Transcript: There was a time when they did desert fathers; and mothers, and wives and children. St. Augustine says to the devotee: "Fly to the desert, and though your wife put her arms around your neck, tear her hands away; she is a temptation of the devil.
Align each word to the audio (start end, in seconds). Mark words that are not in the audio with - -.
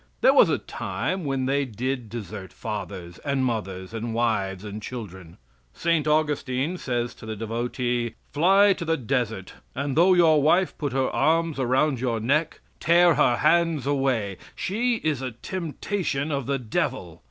There 0.21 0.33
was 0.33 0.49
a 0.49 0.57
time 0.57 1.25
when 1.25 1.45
they 1.45 1.63
did 1.63 2.09
desert 2.09 2.51
fathers; 2.53 3.19
and 3.19 3.45
mothers, 3.45 3.93
and 3.93 4.15
wives 4.15 4.63
and 4.65 4.81
children. 4.81 5.37
St. 5.75 6.07
Augustine 6.07 6.79
says 6.79 7.13
to 7.13 7.27
the 7.27 7.35
devotee: 7.35 8.15
"Fly 8.33 8.73
to 8.73 8.83
the 8.83 8.97
desert, 8.97 9.53
and 9.75 9.95
though 9.95 10.15
your 10.15 10.41
wife 10.41 10.75
put 10.79 10.91
her 10.93 11.11
arms 11.11 11.59
around 11.59 11.99
your 11.99 12.19
neck, 12.19 12.61
tear 12.79 13.13
her 13.13 13.35
hands 13.35 13.85
away; 13.85 14.37
she 14.55 14.95
is 15.03 15.21
a 15.21 15.33
temptation 15.33 16.31
of 16.31 16.47
the 16.47 16.57
devil. 16.57 17.19